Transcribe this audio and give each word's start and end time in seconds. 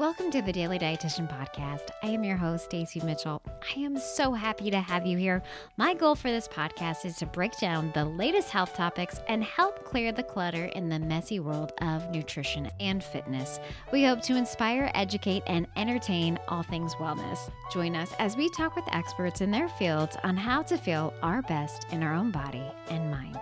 Welcome 0.00 0.30
to 0.30 0.40
the 0.40 0.50
Daily 0.50 0.78
Dietitian 0.78 1.28
Podcast. 1.28 1.90
I 2.02 2.06
am 2.06 2.24
your 2.24 2.38
host, 2.38 2.64
Stacey 2.64 3.02
Mitchell. 3.04 3.42
I 3.76 3.80
am 3.80 3.98
so 3.98 4.32
happy 4.32 4.70
to 4.70 4.80
have 4.80 5.04
you 5.04 5.18
here. 5.18 5.42
My 5.76 5.92
goal 5.92 6.14
for 6.14 6.30
this 6.30 6.48
podcast 6.48 7.04
is 7.04 7.16
to 7.16 7.26
break 7.26 7.58
down 7.58 7.92
the 7.92 8.06
latest 8.06 8.48
health 8.48 8.74
topics 8.74 9.20
and 9.28 9.44
help 9.44 9.84
clear 9.84 10.10
the 10.10 10.22
clutter 10.22 10.64
in 10.64 10.88
the 10.88 10.98
messy 10.98 11.38
world 11.38 11.74
of 11.82 12.10
nutrition 12.10 12.70
and 12.80 13.04
fitness. 13.04 13.60
We 13.92 14.02
hope 14.04 14.22
to 14.22 14.36
inspire, 14.36 14.90
educate, 14.94 15.42
and 15.46 15.66
entertain 15.76 16.38
all 16.48 16.62
things 16.62 16.94
wellness. 16.94 17.50
Join 17.70 17.94
us 17.94 18.10
as 18.18 18.38
we 18.38 18.48
talk 18.56 18.76
with 18.76 18.88
experts 18.92 19.42
in 19.42 19.50
their 19.50 19.68
fields 19.68 20.16
on 20.24 20.34
how 20.34 20.62
to 20.62 20.78
feel 20.78 21.12
our 21.22 21.42
best 21.42 21.84
in 21.92 22.02
our 22.02 22.14
own 22.14 22.30
body 22.30 22.64
and 22.88 23.10
mind. 23.10 23.36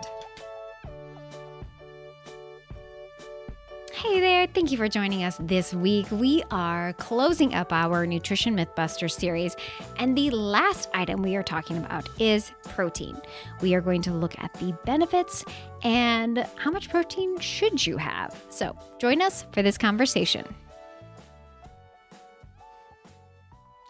Hey 3.99 4.21
there, 4.21 4.47
thank 4.47 4.71
you 4.71 4.77
for 4.77 4.87
joining 4.87 5.25
us 5.25 5.35
this 5.41 5.73
week. 5.73 6.07
We 6.09 6.41
are 6.51 6.93
closing 6.93 7.53
up 7.53 7.73
our 7.73 8.05
Nutrition 8.05 8.55
Mythbuster 8.55 9.11
series, 9.11 9.57
and 9.97 10.17
the 10.17 10.29
last 10.29 10.89
item 10.93 11.21
we 11.21 11.35
are 11.35 11.43
talking 11.43 11.77
about 11.77 12.07
is 12.17 12.53
protein. 12.63 13.21
We 13.59 13.75
are 13.75 13.81
going 13.81 14.01
to 14.03 14.13
look 14.13 14.39
at 14.39 14.53
the 14.53 14.73
benefits 14.85 15.43
and 15.83 16.47
how 16.55 16.71
much 16.71 16.89
protein 16.89 17.39
should 17.39 17.85
you 17.85 17.97
have. 17.97 18.41
So, 18.49 18.73
join 18.99 19.21
us 19.21 19.45
for 19.51 19.61
this 19.61 19.77
conversation. 19.77 20.45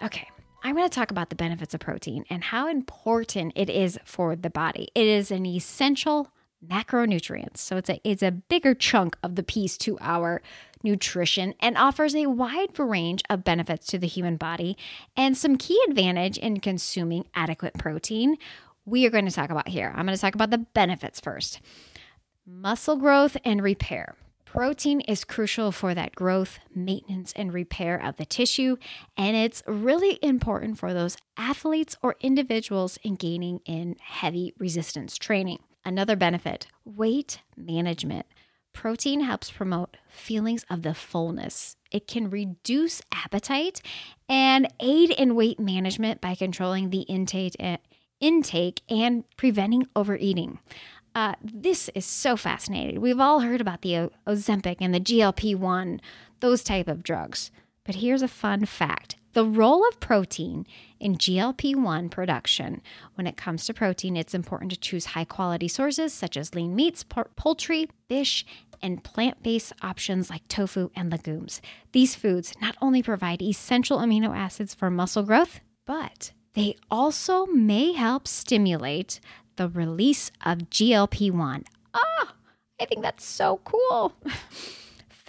Okay, 0.02 0.28
I'm 0.64 0.76
going 0.76 0.90
to 0.90 0.96
talk 0.96 1.12
about 1.12 1.30
the 1.30 1.36
benefits 1.36 1.76
of 1.76 1.82
protein 1.82 2.26
and 2.32 2.44
how 2.44 2.68
important 2.68 3.54
it 3.56 3.70
is 3.70 4.00
for 4.06 4.36
the 4.36 4.50
body. 4.50 4.90
It 4.96 5.06
is 5.06 5.30
an 5.30 5.46
essential 5.46 6.32
macronutrients. 6.66 7.58
So 7.58 7.78
it's 7.78 7.90
a 7.90 8.02
it's 8.04 8.24
a 8.24 8.32
bigger 8.32 8.74
chunk 8.74 9.18
of 9.24 9.36
the 9.36 9.44
piece 9.44 9.78
to 9.80 9.98
our 10.02 10.42
nutrition 10.84 11.54
and 11.60 11.78
offers 11.78 12.16
a 12.16 12.28
wide 12.28 12.78
range 12.78 13.22
of 13.30 13.44
benefits 13.44 13.88
to 13.88 13.98
the 13.98 14.08
human 14.08 14.38
body 14.38 14.78
and 15.16 15.38
some 15.38 15.58
key 15.58 15.80
advantage 15.88 16.38
in 16.38 16.60
consuming 16.60 17.26
adequate 17.34 17.74
protein. 17.78 18.38
We 18.86 19.06
are 19.06 19.10
going 19.10 19.26
to 19.26 19.32
talk 19.32 19.50
about 19.50 19.68
here. 19.68 19.94
I'm 19.96 20.06
going 20.06 20.16
to 20.16 20.22
talk 20.22 20.36
about 20.36 20.52
the 20.52 20.58
benefits 20.58 21.20
first. 21.20 21.60
Muscle 22.46 22.96
growth 22.96 23.38
and 23.46 23.62
repair. 23.62 24.16
Protein 24.46 25.02
is 25.02 25.24
crucial 25.24 25.72
for 25.72 25.94
that 25.94 26.16
growth, 26.16 26.58
maintenance, 26.74 27.32
and 27.36 27.54
repair 27.54 28.04
of 28.04 28.16
the 28.16 28.26
tissue, 28.26 28.78
and 29.16 29.38
it's 29.38 29.62
really 29.68 30.18
important 30.24 30.80
for 30.80 30.92
those 30.92 31.18
athletes 31.38 31.96
or 32.02 32.16
individuals 32.20 32.98
engaging 33.06 33.60
in 33.66 33.96
heavy 34.02 34.56
resistance 34.58 35.20
training. 35.20 35.60
Another 35.90 36.16
benefit 36.16 36.68
weight 36.86 37.42
management. 37.58 38.28
Protein 38.74 39.22
helps 39.22 39.50
promote 39.50 39.98
feelings 40.08 40.64
of 40.70 40.84
the 40.84 40.94
fullness. 40.94 41.78
It 41.90 42.06
can 42.06 42.30
reduce 42.30 43.02
appetite 43.12 43.82
and 44.30 44.72
aid 44.80 45.10
in 45.10 45.34
weight 45.34 45.60
management 45.60 46.22
by 46.22 46.36
controlling 46.36 46.92
the 46.92 47.02
intake, 47.02 47.56
intake 48.20 48.82
and 48.88 49.24
preventing 49.36 49.88
overeating. 49.96 50.60
Uh, 51.16 51.34
this 51.44 51.90
is 51.96 52.06
so 52.06 52.38
fascinating. 52.38 53.02
We've 53.02 53.20
all 53.20 53.40
heard 53.40 53.60
about 53.60 53.82
the 53.82 54.12
Ozempic 54.28 54.78
and 54.80 54.94
the 54.94 55.00
GLP 55.00 55.56
1, 55.56 56.02
those 56.40 56.64
type 56.64 56.88
of 56.88 57.02
drugs. 57.02 57.50
But 57.84 57.96
here's 57.96 58.22
a 58.22 58.28
fun 58.28 58.66
fact 58.66 59.16
the 59.34 59.46
role 59.46 59.88
of 59.88 60.00
protein 60.00 60.66
in 61.00 61.18
GLP 61.18 61.76
1 61.76 62.10
production. 62.10 62.82
When 63.16 63.28
it 63.28 63.38
comes 63.38 63.66
to 63.66 63.74
protein, 63.74 64.18
it's 64.18 64.34
important 64.34 64.72
to 64.72 64.80
choose 64.80 65.08
high 65.08 65.26
quality 65.26 65.68
sources 65.68 66.14
such 66.14 66.36
as 66.36 66.56
lean 66.56 66.76
meats, 66.76 67.04
poultry, 67.04 67.90
fish, 68.08 68.46
and 68.82 69.04
plant 69.04 69.44
based 69.44 69.74
options 69.82 70.30
like 70.30 70.48
tofu 70.48 70.90
and 70.96 71.12
legumes. 71.12 71.62
These 71.92 72.16
foods 72.16 72.54
not 72.62 72.76
only 72.82 73.04
provide 73.04 73.42
essential 73.42 74.00
amino 74.00 74.36
acids 74.36 74.74
for 74.74 74.90
muscle 74.90 75.24
growth, 75.24 75.60
but 75.86 76.32
they 76.54 76.76
also 76.90 77.46
may 77.48 77.94
help 77.94 78.28
stimulate 78.28 79.20
the 79.58 79.68
release 79.68 80.32
of 80.46 80.70
GLP 80.70 81.32
1. 81.32 81.64
Ah, 81.94 82.34
I 82.80 82.86
think 82.86 83.02
that's 83.02 83.26
so 83.26 83.60
cool. 83.64 84.14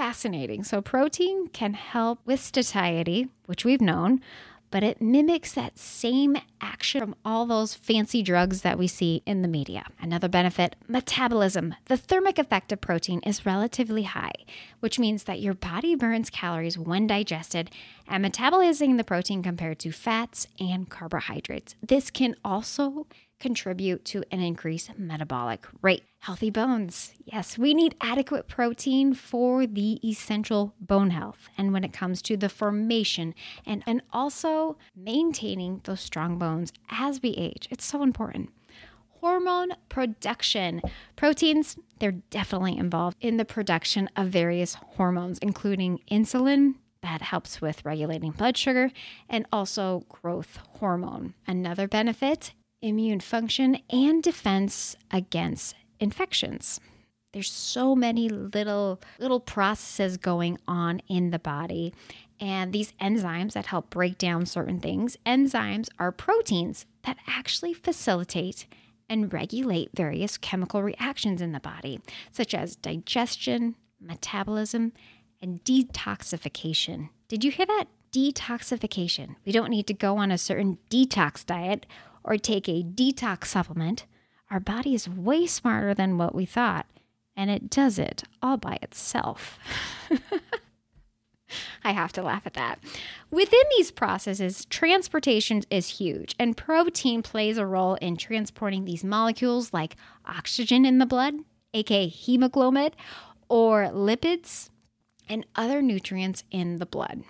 fascinating. 0.00 0.64
So, 0.64 0.80
protein 0.80 1.48
can 1.48 1.74
help 1.74 2.20
with 2.24 2.40
satiety, 2.40 3.28
which 3.44 3.66
we've 3.66 3.82
known, 3.82 4.22
but 4.70 4.82
it 4.82 5.02
mimics 5.02 5.52
that 5.52 5.78
same 5.78 6.38
action 6.58 7.02
from 7.02 7.14
all 7.22 7.44
those 7.44 7.74
fancy 7.74 8.22
drugs 8.22 8.62
that 8.62 8.78
we 8.78 8.86
see 8.86 9.22
in 9.26 9.42
the 9.42 9.48
media. 9.48 9.84
Another 10.00 10.26
benefit 10.26 10.74
metabolism. 10.88 11.74
The 11.84 11.98
thermic 11.98 12.38
effect 12.38 12.72
of 12.72 12.80
protein 12.80 13.20
is 13.26 13.44
relatively 13.44 14.04
high, 14.04 14.32
which 14.78 14.98
means 14.98 15.24
that 15.24 15.42
your 15.42 15.52
body 15.52 15.94
burns 15.96 16.30
calories 16.30 16.78
when 16.78 17.06
digested 17.06 17.70
and 18.08 18.24
metabolizing 18.24 18.96
the 18.96 19.04
protein 19.04 19.42
compared 19.42 19.78
to 19.80 19.92
fats 19.92 20.46
and 20.58 20.88
carbohydrates. 20.88 21.74
This 21.86 22.10
can 22.10 22.36
also 22.42 23.06
contribute 23.40 24.04
to 24.04 24.22
an 24.30 24.40
increased 24.40 24.96
metabolic 24.96 25.66
rate. 25.82 26.04
Healthy 26.20 26.50
bones. 26.50 27.14
Yes, 27.24 27.56
we 27.56 27.72
need 27.74 27.96
adequate 28.00 28.46
protein 28.46 29.14
for 29.14 29.66
the 29.66 29.98
essential 30.08 30.74
bone 30.80 31.10
health. 31.10 31.48
And 31.56 31.72
when 31.72 31.82
it 31.82 31.92
comes 31.92 32.20
to 32.22 32.36
the 32.36 32.50
formation 32.50 33.34
and, 33.66 33.82
and 33.86 34.02
also 34.12 34.76
maintaining 34.94 35.80
those 35.84 36.00
strong 36.00 36.38
bones 36.38 36.72
as 36.90 37.22
we 37.22 37.30
age, 37.30 37.66
it's 37.70 37.84
so 37.84 38.02
important. 38.02 38.50
Hormone 39.20 39.72
production. 39.88 40.82
Proteins, 41.16 41.76
they're 41.98 42.12
definitely 42.12 42.76
involved 42.76 43.16
in 43.20 43.38
the 43.38 43.44
production 43.44 44.08
of 44.16 44.28
various 44.28 44.74
hormones, 44.74 45.38
including 45.38 46.00
insulin, 46.10 46.74
that 47.02 47.22
helps 47.22 47.60
with 47.60 47.84
regulating 47.84 48.32
blood 48.32 48.56
sugar 48.56 48.90
and 49.28 49.46
also 49.52 50.04
growth 50.08 50.58
hormone. 50.78 51.34
Another 51.46 51.88
benefit 51.88 52.52
immune 52.82 53.20
function, 53.20 53.78
and 53.90 54.22
defense 54.22 54.96
against 55.10 55.74
infections. 55.98 56.80
There's 57.32 57.50
so 57.50 57.94
many 57.94 58.28
little 58.28 59.00
little 59.18 59.40
processes 59.40 60.16
going 60.16 60.58
on 60.66 61.00
in 61.08 61.30
the 61.30 61.38
body 61.38 61.94
and 62.40 62.72
these 62.72 62.92
enzymes 63.00 63.52
that 63.52 63.66
help 63.66 63.90
break 63.90 64.16
down 64.18 64.46
certain 64.46 64.80
things. 64.80 65.16
Enzymes 65.26 65.88
are 65.98 66.10
proteins 66.10 66.86
that 67.04 67.18
actually 67.28 67.74
facilitate 67.74 68.66
and 69.08 69.32
regulate 69.32 69.90
various 69.94 70.38
chemical 70.38 70.82
reactions 70.82 71.42
in 71.42 71.52
the 71.52 71.60
body, 71.60 72.00
such 72.32 72.54
as 72.54 72.76
digestion, 72.76 73.76
metabolism, 74.00 74.92
and 75.42 75.62
detoxification. 75.64 77.10
Did 77.28 77.44
you 77.44 77.50
hear 77.50 77.66
that? 77.66 77.86
Detoxification. 78.12 79.36
We 79.44 79.52
don't 79.52 79.70
need 79.70 79.86
to 79.88 79.94
go 79.94 80.16
on 80.16 80.30
a 80.30 80.38
certain 80.38 80.78
detox 80.90 81.44
diet 81.44 81.86
or 82.24 82.36
take 82.36 82.68
a 82.68 82.82
detox 82.82 83.46
supplement, 83.46 84.06
our 84.50 84.60
body 84.60 84.94
is 84.94 85.08
way 85.08 85.46
smarter 85.46 85.94
than 85.94 86.18
what 86.18 86.34
we 86.34 86.44
thought, 86.44 86.86
and 87.36 87.50
it 87.50 87.70
does 87.70 87.98
it 87.98 88.24
all 88.42 88.56
by 88.56 88.78
itself. 88.82 89.58
I 91.84 91.92
have 91.92 92.12
to 92.12 92.22
laugh 92.22 92.42
at 92.46 92.54
that. 92.54 92.78
Within 93.30 93.62
these 93.76 93.90
processes, 93.90 94.64
transportation 94.66 95.62
is 95.70 95.98
huge, 95.98 96.34
and 96.38 96.56
protein 96.56 97.22
plays 97.22 97.58
a 97.58 97.66
role 97.66 97.94
in 97.96 98.16
transporting 98.16 98.84
these 98.84 99.04
molecules 99.04 99.72
like 99.72 99.96
oxygen 100.26 100.84
in 100.84 100.98
the 100.98 101.06
blood, 101.06 101.34
aka 101.74 102.06
hemoglobin, 102.08 102.90
or 103.48 103.86
lipids, 103.86 104.68
and 105.28 105.46
other 105.56 105.80
nutrients 105.80 106.44
in 106.50 106.76
the 106.78 106.86
blood. 106.86 107.22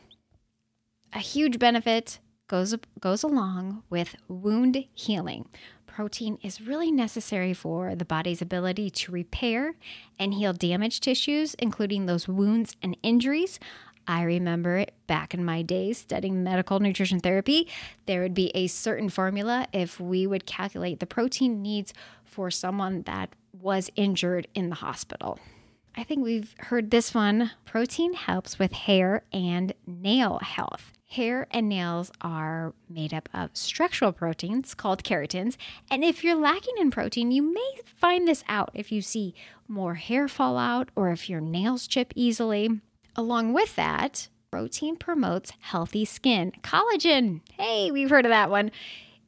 A 1.13 1.19
huge 1.19 1.59
benefit 1.59 2.19
goes, 2.51 2.75
goes 2.99 3.23
along 3.23 3.85
with 3.89 4.17
wound 4.29 4.85
healing. 4.93 5.49
Protein 5.87 6.37
is 6.43 6.61
really 6.61 6.91
necessary 6.91 7.55
for 7.55 7.95
the 7.95 8.05
body's 8.05 8.43
ability 8.43 8.91
to 8.91 9.13
repair 9.13 9.75
and 10.19 10.35
heal 10.35 10.53
damaged 10.53 11.03
tissues, 11.03 11.55
including 11.55 12.07
those 12.07 12.27
wounds 12.27 12.77
and 12.83 12.97
injuries. 13.03 13.61
I 14.09 14.23
remember 14.23 14.79
it 14.79 14.93
back 15.07 15.33
in 15.33 15.45
my 15.45 15.63
days 15.63 15.99
studying 15.99 16.43
medical 16.43 16.81
nutrition 16.81 17.21
therapy. 17.21 17.69
There 18.07 18.23
would 18.23 18.35
be 18.35 18.51
a 18.55 18.67
certain 18.67 19.09
formula 19.09 19.69
if 19.73 20.01
we 20.01 20.27
would 20.27 20.47
calculate 20.47 20.99
the 20.99 21.07
protein 21.07 21.63
needs 21.63 21.95
for 22.25 22.51
someone 22.51 23.03
that 23.03 23.37
was 23.61 23.91
injured 23.95 24.49
in 24.55 24.71
the 24.71 24.77
hospital. 24.77 25.39
I 25.97 26.03
think 26.03 26.25
we've 26.25 26.55
heard 26.59 26.91
this 26.91 27.15
one. 27.15 27.53
Protein 27.65 28.15
helps 28.15 28.59
with 28.59 28.73
hair 28.73 29.23
and 29.33 29.73
nail 29.87 30.39
health. 30.43 30.93
Hair 31.11 31.49
and 31.51 31.69
nails 31.69 32.13
are 32.21 32.73
made 32.89 33.13
up 33.13 33.29
of 33.35 33.51
structural 33.55 34.13
proteins 34.13 34.75
called 34.75 35.03
keratins. 35.03 35.57
And 35.91 36.05
if 36.05 36.23
you're 36.23 36.37
lacking 36.37 36.75
in 36.79 36.93
protein, 36.93 37.33
you 37.33 37.43
may 37.43 37.81
find 37.97 38.29
this 38.29 38.45
out 38.49 38.71
if 38.75 38.93
you 38.93 39.03
see 39.03 39.35
more 39.67 39.95
hair 39.95 40.29
fall 40.29 40.57
out 40.57 40.91
or 40.95 41.11
if 41.11 41.29
your 41.29 41.41
nails 41.41 41.89
chip 41.89 42.13
easily. 42.15 42.81
Along 43.17 43.53
with 43.53 43.75
that, 43.75 44.29
protein 44.53 44.95
promotes 44.95 45.53
healthy 45.59 46.05
skin. 46.05 46.53
Collagen, 46.63 47.41
hey, 47.59 47.91
we've 47.91 48.11
heard 48.11 48.25
of 48.25 48.31
that 48.31 48.49
one. 48.49 48.71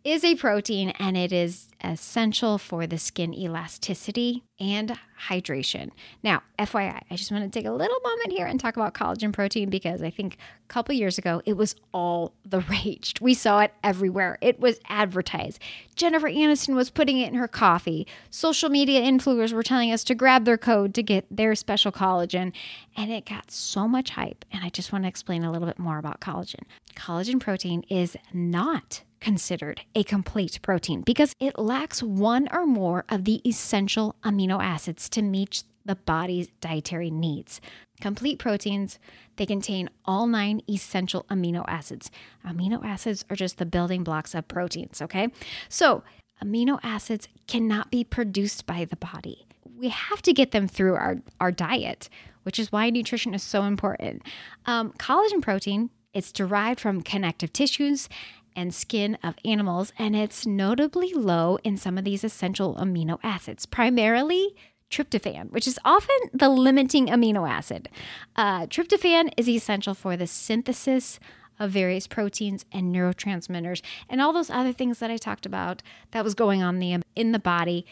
is 0.05 0.23
a 0.23 0.37
protein 0.37 0.91
and 1.01 1.17
it 1.17 1.33
is 1.33 1.72
essential 1.83 2.59
for 2.59 2.87
the 2.87 2.99
skin 2.99 3.35
elasticity 3.35 4.43
and 4.61 4.99
hydration. 5.29 5.91
Now, 6.23 6.43
FYI, 6.59 7.01
I 7.11 7.17
just 7.17 7.31
want 7.33 7.45
to 7.45 7.59
take 7.59 7.67
a 7.67 7.73
little 7.73 7.99
moment 8.01 8.33
here 8.33 8.47
and 8.47 8.59
talk 8.59 8.77
about 8.77 8.95
collagen 8.95 9.33
protein 9.33 9.71
because 9.71 10.03
I 10.03 10.11
think 10.11 10.35
a 10.35 10.69
couple 10.69 10.95
years 10.95 11.19
ago 11.19 11.43
it 11.45 11.57
was 11.57 11.75
all 11.93 12.33
the 12.45 12.61
rage. 12.61 13.15
We 13.21 13.35
saw 13.35 13.61
it 13.61 13.73
everywhere. 13.83 14.39
It 14.41 14.61
was 14.61 14.79
advertised. 14.89 15.59
Jennifer 15.95 16.29
Aniston 16.29 16.75
was 16.75 16.91
putting 16.91 17.19
it 17.19 17.29
in 17.29 17.35
her 17.35 17.49
coffee. 17.49 18.07
Social 18.31 18.69
media 18.69 19.01
influencers 19.01 19.53
were 19.53 19.63
telling 19.63 19.93
us 19.93 20.05
to 20.05 20.15
grab 20.15 20.45
their 20.45 20.59
code 20.59 20.95
to 20.95 21.03
get 21.03 21.27
their 21.31 21.55
special 21.55 21.93
collagen, 21.93 22.53
and 22.97 23.11
it 23.11 23.27
got 23.27 23.51
so 23.51 23.87
much 23.89 24.11
hype. 24.11 24.45
And 24.53 24.65
I 24.65 24.69
just 24.69 24.93
want 24.93 25.05
to 25.05 25.09
explain 25.09 25.45
a 25.45 25.53
little 25.53 25.67
bit 25.67 25.79
more 25.79 25.99
about 25.99 26.21
collagen. 26.21 26.63
Collagen 26.97 27.41
protein 27.41 27.83
is 27.89 28.17
not 28.33 29.03
considered 29.23 29.81
a 29.95 30.03
complete 30.03 30.59
protein 30.63 31.01
because 31.01 31.35
it 31.39 31.59
lacks 31.59 32.03
one 32.03 32.49
or 32.53 32.67
more 32.67 33.05
of 33.09 33.25
the 33.25 33.41
essential 33.49 34.17
amino 34.25 34.63
acids 34.63 35.09
to 35.09 35.23
meet 35.23 35.63
the 35.85 35.95
body's 35.95 36.49
dietary 36.61 37.11
needs. 37.11 37.61
Complete 38.01 38.39
proteins, 38.39 38.99
they 39.37 39.47
contain 39.47 39.89
all 40.05 40.27
nine 40.27 40.61
essential 40.69 41.25
amino 41.31 41.65
acids. 41.69 42.11
Amino 42.45 42.85
acids 42.85 43.25
are 43.31 43.37
just 43.37 43.59
the 43.59 43.67
building 43.67 44.03
blocks 44.03 44.35
of 44.35 44.49
proteins, 44.49 45.01
okay? 45.01 45.29
So, 45.69 46.03
amino 46.43 46.81
acids 46.83 47.29
cannot 47.47 47.91
be 47.91 48.03
produced 48.05 48.67
by 48.67 48.85
the 48.85 48.97
body. 48.97 49.47
We 49.79 49.89
have 49.89 50.21
to 50.23 50.33
get 50.33 50.51
them 50.51 50.67
through 50.67 50.95
our, 50.95 51.19
our 51.41 51.53
diet, 51.53 52.09
which 52.43 52.59
is 52.59 52.73
why 52.73 52.91
nutrition 52.91 53.35
is 53.35 53.43
so 53.43 53.63
important. 53.63 54.23
Um, 54.67 54.93
collagen 54.99 55.43
protein, 55.43 55.91
it's 56.13 56.33
derived 56.33 56.81
from 56.81 57.03
connective 57.03 57.53
tissues 57.53 58.09
and 58.55 58.75
skin 58.75 59.19
of 59.23 59.35
animals, 59.45 59.93
and 59.99 60.15
it's 60.15 60.47
notably 60.47 61.13
low 61.13 61.59
in 61.65 61.77
some 61.77 61.99
of 61.99 62.05
these 62.05 62.25
essential 62.25 62.75
amino 62.77 63.19
acids, 63.23 63.67
primarily 63.67 64.55
tryptophan, 64.91 65.51
which 65.51 65.67
is 65.67 65.79
often 65.85 66.17
the 66.33 66.49
limiting 66.49 67.07
amino 67.07 67.49
acid. 67.49 67.89
Uh, 68.37 68.67
tryptophan 68.67 69.33
is 69.37 69.49
essential 69.49 69.95
for 69.95 70.17
the 70.17 70.27
synthesis 70.27 71.19
of 71.59 71.71
various 71.71 72.07
proteins 72.07 72.65
and 72.73 72.95
neurotransmitters 72.95 73.83
and 74.09 74.21
all 74.21 74.33
those 74.33 74.51
other 74.51 74.73
things 74.73 74.99
that 74.99 75.11
I 75.11 75.17
talked 75.17 75.47
about 75.47 75.83
that 76.11 76.25
was 76.25 76.35
going 76.35 76.63
on 76.63 76.79
the, 76.79 77.01
in 77.17 77.33
the 77.33 77.39
body 77.39 77.87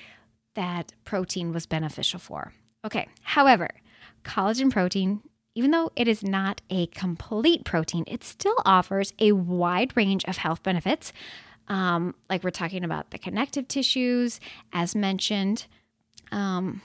that 0.54 0.92
protein 1.04 1.52
was 1.52 1.66
beneficial 1.66 2.18
for. 2.18 2.52
Okay, 2.84 3.08
however, 3.22 3.68
collagen 4.24 4.70
protein 4.70 5.22
even 5.60 5.72
though 5.72 5.92
it 5.94 6.08
is 6.08 6.22
not 6.22 6.62
a 6.70 6.86
complete 6.86 7.66
protein, 7.66 8.02
it 8.06 8.24
still 8.24 8.56
offers 8.64 9.12
a 9.18 9.32
wide 9.32 9.94
range 9.94 10.24
of 10.24 10.38
health 10.38 10.62
benefits. 10.62 11.12
Um, 11.68 12.14
like 12.30 12.42
we're 12.42 12.48
talking 12.48 12.82
about 12.82 13.10
the 13.10 13.18
connective 13.18 13.68
tissues, 13.68 14.40
as 14.72 14.94
mentioned. 14.94 15.66
Um, 16.32 16.80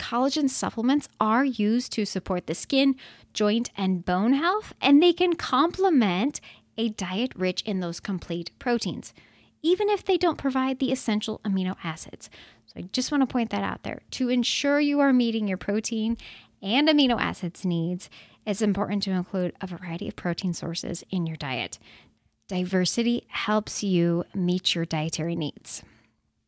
collagen 0.00 0.50
supplements 0.50 1.08
are 1.20 1.44
used 1.44 1.92
to 1.92 2.04
support 2.04 2.48
the 2.48 2.56
skin, 2.56 2.96
joint, 3.32 3.70
and 3.76 4.04
bone 4.04 4.32
health, 4.32 4.74
and 4.80 5.00
they 5.00 5.12
can 5.12 5.36
complement 5.36 6.40
a 6.76 6.88
diet 6.88 7.34
rich 7.36 7.62
in 7.62 7.78
those 7.78 8.00
complete 8.00 8.50
proteins, 8.58 9.14
even 9.62 9.88
if 9.88 10.04
they 10.04 10.16
don't 10.16 10.38
provide 10.38 10.80
the 10.80 10.90
essential 10.90 11.40
amino 11.44 11.76
acids. 11.84 12.30
So 12.66 12.80
I 12.80 12.82
just 12.90 13.12
want 13.12 13.22
to 13.22 13.32
point 13.32 13.50
that 13.50 13.62
out 13.62 13.84
there. 13.84 14.00
To 14.10 14.28
ensure 14.28 14.80
you 14.80 14.98
are 14.98 15.12
meeting 15.12 15.46
your 15.46 15.56
protein 15.56 16.16
and 16.66 16.88
amino 16.88 17.18
acids 17.20 17.64
needs, 17.64 18.10
it's 18.44 18.60
important 18.60 19.02
to 19.04 19.12
include 19.12 19.54
a 19.60 19.68
variety 19.68 20.08
of 20.08 20.16
protein 20.16 20.52
sources 20.52 21.04
in 21.10 21.26
your 21.26 21.36
diet. 21.36 21.78
Diversity 22.48 23.24
helps 23.28 23.84
you 23.84 24.24
meet 24.34 24.74
your 24.74 24.84
dietary 24.84 25.36
needs. 25.36 25.82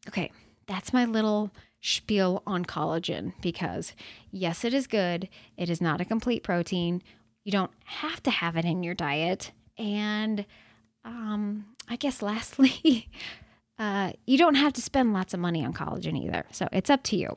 Okay, 0.08 0.32
that's 0.66 0.92
my 0.92 1.04
little 1.04 1.52
spiel 1.80 2.42
on 2.46 2.64
collagen 2.64 3.32
because, 3.40 3.92
yes, 4.32 4.64
it 4.64 4.74
is 4.74 4.88
good. 4.88 5.28
It 5.56 5.70
is 5.70 5.80
not 5.80 6.00
a 6.00 6.04
complete 6.04 6.42
protein. 6.42 7.00
You 7.44 7.52
don't 7.52 7.72
have 7.84 8.22
to 8.24 8.30
have 8.30 8.56
it 8.56 8.64
in 8.64 8.82
your 8.82 8.94
diet. 8.94 9.52
And 9.76 10.44
um, 11.04 11.66
I 11.88 11.94
guess 11.94 12.22
lastly, 12.22 13.08
uh, 13.78 14.12
you 14.26 14.36
don't 14.36 14.56
have 14.56 14.72
to 14.72 14.82
spend 14.82 15.12
lots 15.12 15.32
of 15.32 15.38
money 15.38 15.64
on 15.64 15.72
collagen 15.72 16.20
either. 16.20 16.44
So 16.50 16.68
it's 16.72 16.90
up 16.90 17.04
to 17.04 17.16
you. 17.16 17.36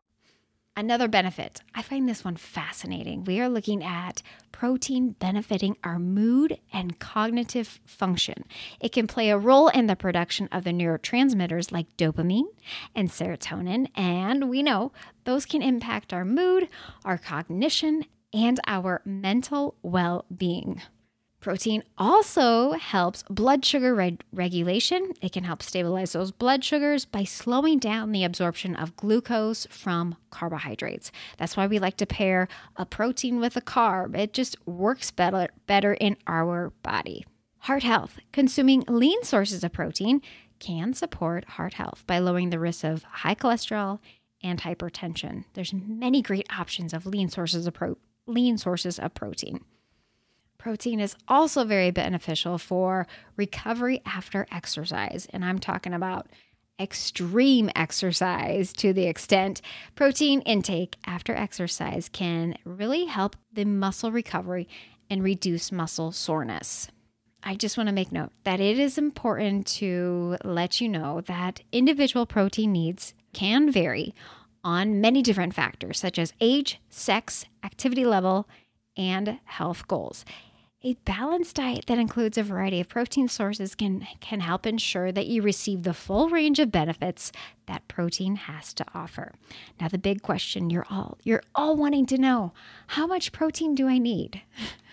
Another 0.81 1.07
benefit, 1.07 1.61
I 1.75 1.83
find 1.83 2.09
this 2.09 2.25
one 2.25 2.37
fascinating. 2.37 3.23
We 3.23 3.39
are 3.39 3.47
looking 3.47 3.83
at 3.83 4.23
protein 4.51 5.11
benefiting 5.11 5.77
our 5.83 5.99
mood 5.99 6.57
and 6.73 6.97
cognitive 6.97 7.79
function. 7.85 8.45
It 8.79 8.91
can 8.91 9.05
play 9.05 9.29
a 9.29 9.37
role 9.37 9.67
in 9.67 9.85
the 9.85 9.95
production 9.95 10.49
of 10.51 10.63
the 10.63 10.71
neurotransmitters 10.71 11.71
like 11.71 11.95
dopamine 11.97 12.47
and 12.95 13.11
serotonin, 13.11 13.89
and 13.95 14.49
we 14.49 14.63
know 14.63 14.91
those 15.23 15.45
can 15.45 15.61
impact 15.61 16.13
our 16.13 16.25
mood, 16.25 16.67
our 17.05 17.19
cognition, 17.19 18.05
and 18.33 18.59
our 18.65 19.03
mental 19.05 19.75
well 19.83 20.25
being. 20.35 20.81
Protein 21.41 21.83
also 21.97 22.73
helps 22.73 23.23
blood 23.23 23.65
sugar 23.65 23.95
reg- 23.95 24.23
regulation. 24.31 25.11
It 25.21 25.31
can 25.31 25.43
help 25.43 25.63
stabilize 25.63 26.13
those 26.13 26.31
blood 26.31 26.63
sugars 26.63 27.03
by 27.03 27.23
slowing 27.23 27.79
down 27.79 28.11
the 28.11 28.23
absorption 28.23 28.75
of 28.75 28.95
glucose 28.95 29.65
from 29.71 30.15
carbohydrates. 30.29 31.11
That's 31.37 31.57
why 31.57 31.65
we 31.65 31.79
like 31.79 31.97
to 31.97 32.05
pair 32.05 32.47
a 32.77 32.85
protein 32.85 33.39
with 33.39 33.57
a 33.57 33.61
carb. 33.61 34.15
It 34.15 34.33
just 34.33 34.55
works 34.67 35.09
better 35.09 35.47
better 35.65 35.93
in 35.95 36.15
our 36.27 36.71
body. 36.83 37.25
Heart 37.61 37.83
health. 37.83 38.19
Consuming 38.31 38.83
lean 38.87 39.23
sources 39.23 39.63
of 39.63 39.73
protein 39.73 40.21
can 40.59 40.93
support 40.93 41.45
heart 41.45 41.73
health 41.73 42.03
by 42.05 42.19
lowering 42.19 42.51
the 42.51 42.59
risk 42.59 42.83
of 42.83 43.01
high 43.03 43.35
cholesterol 43.35 43.97
and 44.43 44.61
hypertension. 44.61 45.45
There's 45.55 45.73
many 45.73 46.21
great 46.21 46.47
options 46.55 46.93
of 46.93 47.07
lean 47.07 47.29
sources 47.29 47.65
of 47.65 47.73
pro- 47.73 47.97
lean 48.27 48.59
sources 48.59 48.99
of 48.99 49.15
protein. 49.15 49.65
Protein 50.61 50.99
is 50.99 51.15
also 51.27 51.63
very 51.63 51.89
beneficial 51.89 52.59
for 52.59 53.07
recovery 53.35 53.99
after 54.05 54.45
exercise. 54.51 55.27
And 55.33 55.43
I'm 55.43 55.57
talking 55.57 55.91
about 55.91 56.27
extreme 56.79 57.71
exercise 57.75 58.71
to 58.73 58.93
the 58.93 59.07
extent 59.07 59.61
protein 59.95 60.41
intake 60.41 60.97
after 61.03 61.35
exercise 61.35 62.09
can 62.09 62.59
really 62.63 63.05
help 63.05 63.35
the 63.51 63.65
muscle 63.65 64.11
recovery 64.11 64.69
and 65.09 65.23
reduce 65.23 65.71
muscle 65.71 66.11
soreness. 66.11 66.89
I 67.41 67.55
just 67.55 67.75
want 67.75 67.87
to 67.87 67.93
make 67.93 68.11
note 68.11 68.29
that 68.43 68.59
it 68.59 68.77
is 68.77 68.99
important 68.99 69.65
to 69.77 70.37
let 70.43 70.79
you 70.79 70.87
know 70.87 71.21
that 71.21 71.61
individual 71.71 72.27
protein 72.27 72.71
needs 72.71 73.15
can 73.33 73.71
vary 73.71 74.13
on 74.63 75.01
many 75.01 75.23
different 75.23 75.55
factors, 75.55 75.99
such 75.99 76.19
as 76.19 76.33
age, 76.39 76.79
sex, 76.91 77.45
activity 77.63 78.05
level, 78.05 78.47
and 78.95 79.39
health 79.45 79.87
goals. 79.87 80.23
A 80.83 80.95
balanced 81.05 81.57
diet 81.57 81.85
that 81.85 81.99
includes 81.99 82.39
a 82.39 82.43
variety 82.43 82.81
of 82.81 82.89
protein 82.89 83.27
sources 83.27 83.75
can, 83.75 84.07
can 84.19 84.39
help 84.39 84.65
ensure 84.65 85.11
that 85.11 85.27
you 85.27 85.43
receive 85.43 85.83
the 85.83 85.93
full 85.93 86.27
range 86.27 86.57
of 86.57 86.71
benefits 86.71 87.31
that 87.67 87.87
protein 87.87 88.35
has 88.35 88.73
to 88.73 88.85
offer. 88.95 89.33
Now 89.79 89.89
the 89.89 89.99
big 89.99 90.23
question 90.23 90.71
you're 90.71 90.87
all 90.89 91.19
you're 91.23 91.43
all 91.53 91.77
wanting 91.77 92.07
to 92.07 92.17
know, 92.17 92.53
how 92.87 93.05
much 93.05 93.31
protein 93.31 93.75
do 93.75 93.87
I 93.87 93.99
need? 93.99 94.41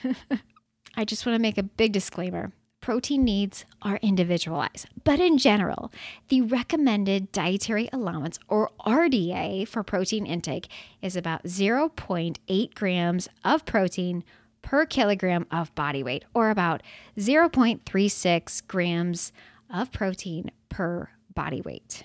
I 0.95 1.07
just 1.07 1.25
want 1.25 1.37
to 1.37 1.43
make 1.43 1.57
a 1.57 1.63
big 1.63 1.93
disclaimer. 1.93 2.53
Protein 2.83 3.25
needs 3.25 3.65
are 3.81 3.99
individualized, 4.03 4.89
but 5.05 5.21
in 5.21 5.39
general, 5.39 5.91
the 6.29 6.43
recommended 6.43 7.33
dietary 7.33 7.89
allowance 7.95 8.39
or 8.47 8.71
RDA 8.87 9.67
for 9.67 9.83
protein 9.83 10.27
intake 10.27 10.69
is 11.01 11.17
about 11.17 11.45
0.8 11.45 12.75
grams 12.75 13.29
of 13.43 13.65
protein 13.65 14.23
per 14.69 14.85
kilogram 14.85 15.47
of 15.51 15.75
body 15.75 16.03
weight, 16.03 16.27
or 16.35 16.51
about 16.51 16.83
0.36 17.17 18.67
grams 18.67 19.33
of 19.73 19.91
protein 19.91 20.51
per 20.69 21.09
body 21.35 21.63
weight. 21.63 22.05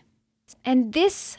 And 0.64 0.94
this 0.94 1.38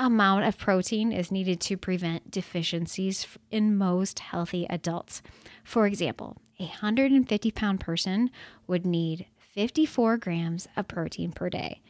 amount 0.00 0.46
of 0.46 0.58
protein 0.58 1.12
is 1.12 1.30
needed 1.30 1.60
to 1.60 1.76
prevent 1.76 2.28
deficiencies 2.28 3.24
in 3.52 3.78
most 3.78 4.18
healthy 4.18 4.66
adults. 4.68 5.22
For 5.62 5.86
example, 5.86 6.38
a 6.58 6.64
150 6.64 7.52
pound 7.52 7.78
person 7.78 8.32
would 8.66 8.84
need 8.84 9.26
54 9.38 10.16
grams 10.16 10.66
of 10.76 10.88
protein 10.88 11.30
per 11.30 11.48
day. 11.48 11.82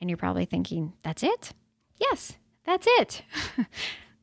And 0.00 0.08
you're 0.08 0.16
probably 0.16 0.46
thinking, 0.46 0.94
that's 1.02 1.22
it? 1.22 1.52
Yes, 1.98 2.38
that's 2.64 2.86
it. 2.88 3.20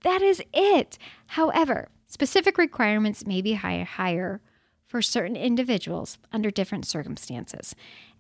that 0.02 0.24
is 0.24 0.42
it. 0.56 0.98
However, 1.28 1.90
specific 2.12 2.58
requirements 2.58 3.26
may 3.26 3.42
be 3.42 3.54
higher, 3.54 3.86
higher 3.86 4.42
for 4.86 5.02
certain 5.02 5.38
individuals 5.38 6.18
under 6.34 6.52
different 6.52 6.86
circumstances. 6.86 7.74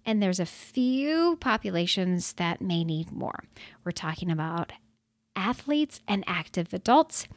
And 0.06 0.24
there's 0.24 0.40
a 0.40 0.46
few 0.46 1.38
populations 1.42 2.34
that 2.34 2.62
may 2.62 2.86
need 2.86 3.12
more. 3.12 3.44
We're 3.84 3.92
talking 3.92 4.32
about 4.32 4.72
athletes 5.36 6.00
and 6.08 6.24
active 6.26 6.74
adults. 6.74 7.28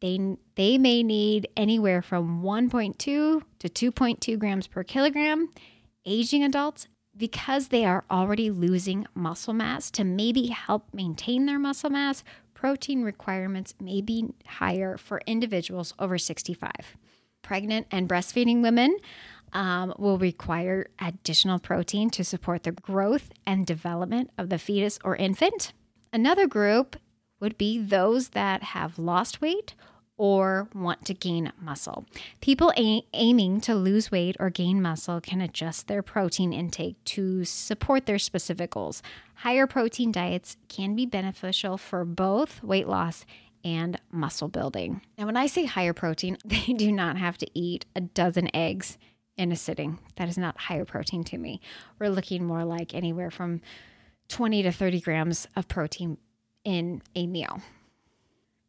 They, 0.00 0.36
they 0.54 0.78
may 0.78 1.02
need 1.02 1.48
anywhere 1.56 2.00
from 2.00 2.42
1.2 2.42 2.96
to 2.96 3.42
2.2 3.60 4.38
grams 4.38 4.66
per 4.66 4.82
kilogram. 4.82 5.50
Aging 6.06 6.42
adults, 6.42 6.88
because 7.14 7.68
they 7.68 7.84
are 7.84 8.04
already 8.10 8.50
losing 8.50 9.06
muscle 9.14 9.52
mass, 9.52 9.90
to 9.90 10.04
maybe 10.04 10.46
help 10.46 10.94
maintain 10.94 11.44
their 11.44 11.58
muscle 11.58 11.90
mass, 11.90 12.24
protein 12.60 13.02
requirements 13.02 13.72
may 13.80 14.02
be 14.02 14.28
higher 14.44 14.98
for 14.98 15.22
individuals 15.26 15.94
over 15.98 16.18
65. 16.18 16.70
Pregnant 17.40 17.86
and 17.90 18.06
breastfeeding 18.06 18.60
women 18.60 18.98
um, 19.54 19.94
will 19.98 20.18
require 20.18 20.90
additional 20.98 21.58
protein 21.58 22.10
to 22.10 22.22
support 22.22 22.64
the 22.64 22.72
growth 22.72 23.32
and 23.46 23.66
development 23.66 24.30
of 24.36 24.50
the 24.50 24.58
fetus 24.58 24.98
or 25.02 25.16
infant. 25.16 25.72
Another 26.12 26.46
group 26.46 26.96
would 27.40 27.56
be 27.56 27.78
those 27.78 28.30
that 28.30 28.62
have 28.62 28.98
lost 28.98 29.40
weight 29.40 29.74
or 30.20 30.68
want 30.74 31.02
to 31.06 31.14
gain 31.14 31.50
muscle. 31.58 32.04
People 32.42 32.70
a- 32.76 33.06
aiming 33.14 33.58
to 33.58 33.74
lose 33.74 34.10
weight 34.10 34.36
or 34.38 34.50
gain 34.50 34.82
muscle 34.82 35.18
can 35.18 35.40
adjust 35.40 35.88
their 35.88 36.02
protein 36.02 36.52
intake 36.52 37.02
to 37.06 37.42
support 37.42 38.04
their 38.04 38.18
specific 38.18 38.72
goals. 38.72 39.02
Higher 39.36 39.66
protein 39.66 40.12
diets 40.12 40.58
can 40.68 40.94
be 40.94 41.06
beneficial 41.06 41.78
for 41.78 42.04
both 42.04 42.62
weight 42.62 42.86
loss 42.86 43.24
and 43.64 43.98
muscle 44.12 44.48
building. 44.48 45.00
Now, 45.16 45.24
when 45.24 45.38
I 45.38 45.46
say 45.46 45.64
higher 45.64 45.94
protein, 45.94 46.36
they 46.44 46.74
do 46.74 46.92
not 46.92 47.16
have 47.16 47.38
to 47.38 47.46
eat 47.58 47.86
a 47.96 48.02
dozen 48.02 48.54
eggs 48.54 48.98
in 49.38 49.50
a 49.52 49.56
sitting. 49.56 50.00
That 50.16 50.28
is 50.28 50.36
not 50.36 50.58
higher 50.58 50.84
protein 50.84 51.24
to 51.24 51.38
me. 51.38 51.62
We're 51.98 52.10
looking 52.10 52.44
more 52.44 52.66
like 52.66 52.94
anywhere 52.94 53.30
from 53.30 53.62
20 54.28 54.64
to 54.64 54.70
30 54.70 55.00
grams 55.00 55.48
of 55.56 55.66
protein 55.66 56.18
in 56.62 57.00
a 57.14 57.26
meal. 57.26 57.62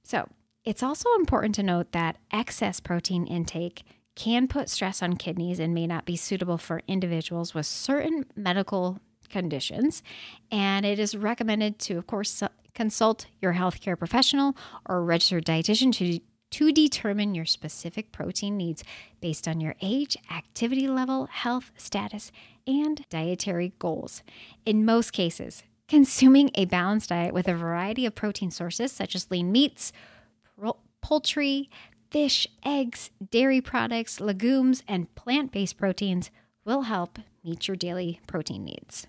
So, 0.04 0.30
it's 0.64 0.84
also 0.84 1.10
important 1.16 1.56
to 1.56 1.64
note 1.64 1.92
that 1.92 2.18
excess 2.32 2.80
protein 2.80 3.26
intake 3.26 3.84
can 4.16 4.48
put 4.48 4.70
stress 4.70 5.02
on 5.02 5.16
kidneys 5.16 5.60
and 5.60 5.74
may 5.74 5.88
not 5.88 6.06
be 6.06 6.16
suitable 6.16 6.58
for 6.58 6.82
individuals 6.88 7.54
with 7.54 7.66
certain 7.66 8.26
medical 8.36 9.00
conditions. 9.30 10.04
And 10.52 10.86
it 10.86 11.00
is 11.00 11.16
recommended 11.16 11.80
to, 11.80 11.98
of 11.98 12.08
course, 12.08 12.44
consult 12.76 13.28
your 13.42 13.54
healthcare 13.54 13.98
professional 13.98 14.56
or 14.88 15.04
registered 15.04 15.46
dietitian 15.46 15.94
to, 15.94 16.20
to 16.52 16.72
determine 16.72 17.34
your 17.34 17.46
specific 17.46 18.12
protein 18.12 18.58
needs 18.58 18.84
based 19.22 19.48
on 19.48 19.62
your 19.62 19.76
age, 19.82 20.18
activity 20.30 20.88
level, 20.88 21.28
health 21.28 21.72
status, 21.78 22.32
and 22.68 23.06
dietary 23.10 23.74
goals. 23.80 24.22
In 24.66 24.86
most 24.86 25.12
cases, 25.12 25.64
consuming 25.88 26.52
a 26.56 26.66
balanced 26.66 27.10
diet 27.10 27.34
with 27.34 27.48
a 27.48 27.56
variety 27.56 28.06
of 28.06 28.16
protein 28.16 28.52
sources 28.52 28.92
such 28.92 29.16
as 29.16 29.32
lean 29.32 29.52
meats, 29.52 29.92
poultry, 31.02 31.70
fish, 32.10 32.48
eggs, 32.64 33.10
dairy 33.30 33.62
products, 33.62 34.20
legumes, 34.20 34.84
and 34.88 35.14
plant 35.16 35.52
based 35.52 35.78
proteins 35.78 36.30
will 36.66 36.84
help 36.84 37.20
meet 37.44 37.68
your 37.68 37.78
daily 37.78 38.20
protein 38.28 38.66
needs. 38.66 39.08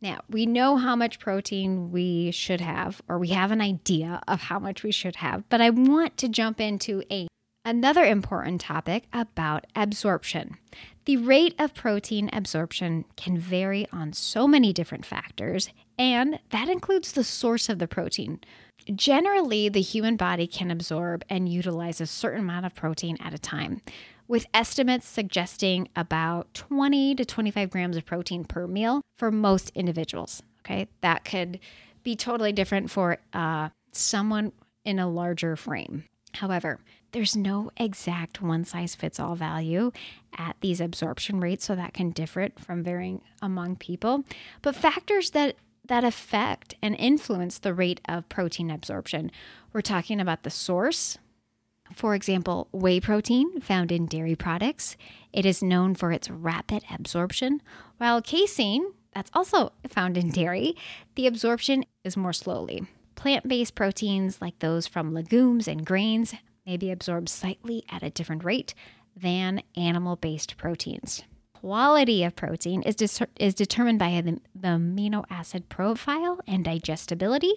Now, 0.00 0.20
we 0.28 0.46
know 0.46 0.76
how 0.76 0.94
much 0.94 1.18
protein 1.18 1.90
we 1.90 2.30
should 2.30 2.60
have, 2.60 3.00
or 3.08 3.18
we 3.18 3.28
have 3.28 3.50
an 3.50 3.60
idea 3.60 4.20
of 4.28 4.40
how 4.40 4.58
much 4.58 4.82
we 4.82 4.92
should 4.92 5.16
have, 5.16 5.48
but 5.48 5.60
I 5.60 5.70
want 5.70 6.16
to 6.18 6.28
jump 6.28 6.60
into 6.60 7.02
a 7.10 7.26
another 7.66 8.04
important 8.04 8.60
topic 8.60 9.04
about 9.12 9.66
absorption. 9.74 10.56
The 11.04 11.16
rate 11.16 11.54
of 11.58 11.74
protein 11.74 12.30
absorption 12.32 13.04
can 13.16 13.36
vary 13.36 13.86
on 13.92 14.12
so 14.12 14.46
many 14.46 14.72
different 14.72 15.04
factors, 15.04 15.68
and 15.98 16.38
that 16.50 16.68
includes 16.68 17.12
the 17.12 17.24
source 17.24 17.68
of 17.68 17.80
the 17.80 17.88
protein. 17.88 18.40
Generally, 18.94 19.70
the 19.70 19.80
human 19.80 20.16
body 20.16 20.46
can 20.46 20.70
absorb 20.70 21.24
and 21.28 21.48
utilize 21.48 22.00
a 22.00 22.06
certain 22.06 22.40
amount 22.40 22.66
of 22.66 22.74
protein 22.74 23.16
at 23.20 23.34
a 23.34 23.38
time, 23.38 23.82
with 24.28 24.46
estimates 24.54 25.08
suggesting 25.08 25.88
about 25.96 26.54
20 26.54 27.16
to 27.16 27.24
25 27.24 27.70
grams 27.70 27.96
of 27.96 28.06
protein 28.06 28.44
per 28.44 28.68
meal 28.68 29.02
for 29.18 29.32
most 29.32 29.70
individuals. 29.74 30.40
Okay, 30.60 30.86
that 31.00 31.24
could 31.24 31.58
be 32.04 32.14
totally 32.14 32.52
different 32.52 32.90
for 32.92 33.18
uh, 33.32 33.70
someone 33.90 34.52
in 34.84 35.00
a 35.00 35.08
larger 35.08 35.56
frame. 35.56 36.04
However, 36.34 36.80
there's 37.16 37.34
no 37.34 37.70
exact 37.78 38.42
one 38.42 38.62
size 38.62 38.94
fits 38.94 39.18
all 39.18 39.34
value 39.34 39.90
at 40.36 40.54
these 40.60 40.82
absorption 40.82 41.40
rates, 41.40 41.64
so 41.64 41.74
that 41.74 41.94
can 41.94 42.10
differ 42.10 42.50
from 42.58 42.82
varying 42.82 43.22
among 43.40 43.74
people. 43.76 44.22
But 44.60 44.76
factors 44.76 45.30
that 45.30 45.56
that 45.86 46.04
affect 46.04 46.74
and 46.82 46.94
influence 46.96 47.58
the 47.58 47.72
rate 47.72 48.02
of 48.06 48.28
protein 48.28 48.70
absorption. 48.70 49.30
We're 49.72 49.80
talking 49.80 50.20
about 50.20 50.42
the 50.42 50.50
source. 50.50 51.16
For 51.94 52.14
example, 52.14 52.68
whey 52.70 53.00
protein 53.00 53.62
found 53.62 53.90
in 53.90 54.04
dairy 54.04 54.36
products. 54.36 54.98
It 55.32 55.46
is 55.46 55.62
known 55.62 55.94
for 55.94 56.12
its 56.12 56.28
rapid 56.28 56.84
absorption, 56.92 57.62
while 57.96 58.20
casein, 58.20 58.92
that's 59.14 59.30
also 59.32 59.72
found 59.88 60.18
in 60.18 60.28
dairy, 60.28 60.76
the 61.14 61.26
absorption 61.26 61.86
is 62.04 62.14
more 62.14 62.34
slowly. 62.34 62.84
Plant 63.14 63.48
based 63.48 63.74
proteins, 63.74 64.42
like 64.42 64.58
those 64.58 64.86
from 64.86 65.14
legumes 65.14 65.66
and 65.66 65.86
grains, 65.86 66.34
may 66.66 66.76
be 66.76 66.90
absorbed 66.90 67.28
slightly 67.28 67.84
at 67.90 68.02
a 68.02 68.10
different 68.10 68.44
rate 68.44 68.74
than 69.16 69.62
animal 69.76 70.16
based 70.16 70.56
proteins 70.56 71.22
quality 71.66 72.22
of 72.22 72.36
protein 72.36 72.80
is, 72.82 72.94
dis- 72.94 73.20
is 73.40 73.52
determined 73.52 73.98
by 73.98 74.20
the, 74.20 74.38
the 74.54 74.68
amino 74.68 75.24
acid 75.28 75.68
profile 75.68 76.38
and 76.46 76.64
digestibility, 76.64 77.52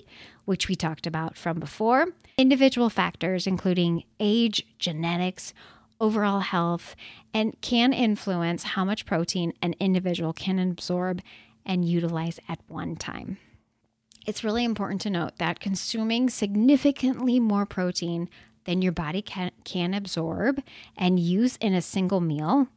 which 0.46 0.68
we 0.68 0.76
talked 0.76 1.06
about 1.06 1.38
from 1.38 1.60
before. 1.60 2.08
Individual 2.36 2.90
factors, 2.90 3.46
including 3.46 4.04
age, 4.20 4.66
genetics, 4.80 5.54
overall 6.02 6.40
health, 6.40 6.96
and 7.36 7.60
can 7.62 7.94
influence 7.94 8.64
how 8.64 8.84
much 8.84 9.06
protein 9.06 9.54
an 9.62 9.76
individual 9.80 10.34
can 10.34 10.58
absorb 10.58 11.22
and 11.64 11.86
utilize 11.86 12.40
at 12.50 12.58
one 12.68 12.96
time. 12.96 13.38
It's 14.26 14.44
really 14.44 14.64
important 14.64 15.02
to 15.02 15.12
note 15.12 15.38
that 15.38 15.60
consuming 15.60 16.32
significantly 16.32 17.40
more 17.40 17.68
protein 17.68 18.28
than 18.70 18.84
your 18.84 18.92
body 18.92 19.24
can, 19.24 19.50
can 19.64 19.96
absorb 19.96 20.62
and 20.96 21.20
use 21.20 21.58
in 21.60 21.74
a 21.74 21.82
single 21.82 22.22
meal 22.22 22.68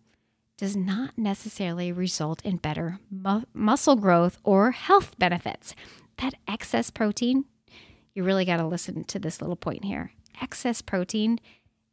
does 0.56 0.74
not 0.74 1.10
necessarily 1.18 1.92
result 1.92 2.40
in 2.46 2.56
better 2.56 2.98
mu- 3.10 3.42
muscle 3.52 3.96
growth 3.96 4.38
or 4.42 4.70
health 4.70 5.14
benefits. 5.18 5.74
That 6.16 6.32
excess 6.48 6.88
protein, 6.88 7.44
you 8.14 8.24
really 8.24 8.46
got 8.46 8.56
to 8.56 8.66
listen 8.66 9.04
to 9.04 9.18
this 9.18 9.42
little 9.42 9.56
point 9.56 9.84
here. 9.84 10.12
Excess 10.40 10.80
protein 10.80 11.38